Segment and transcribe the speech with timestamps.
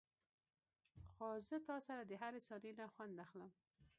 [1.13, 3.51] خو زه تاسره دهرې ثانيې نه خوند اخلم.